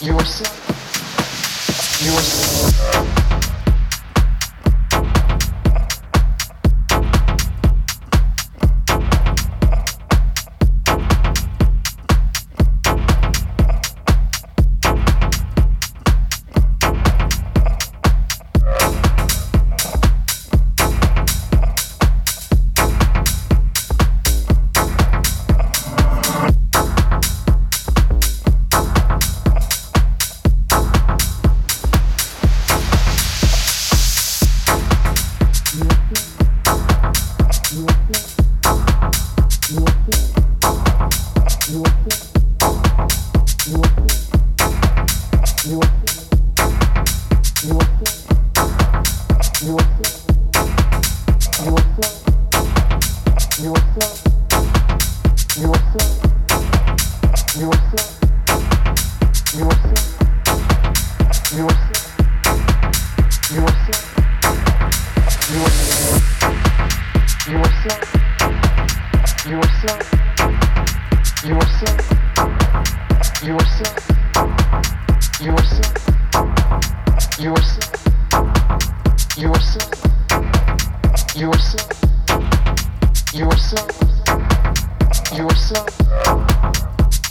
[0.00, 0.54] yourself
[2.00, 3.27] yourself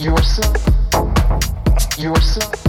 [0.08, 0.56] yourself.
[2.00, 2.67] Yourself.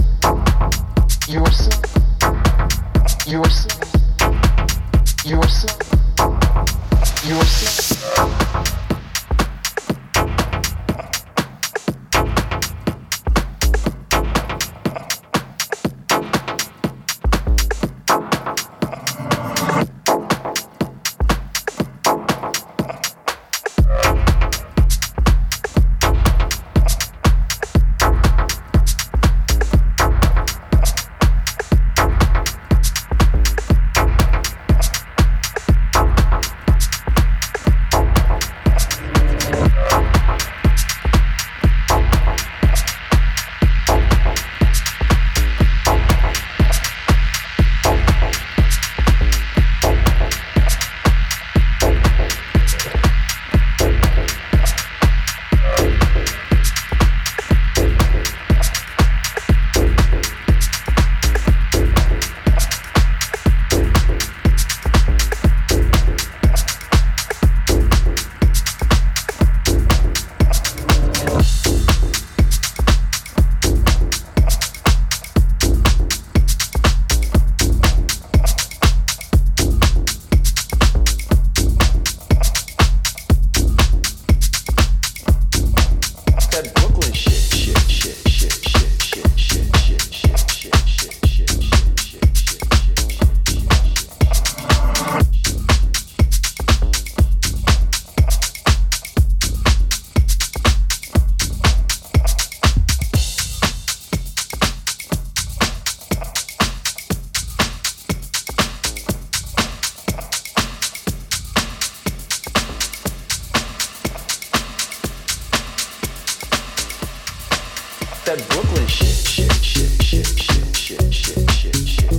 [118.35, 122.18] That Brooklyn shit, shit, shit, shit, shit, shit, shit, shit, shit.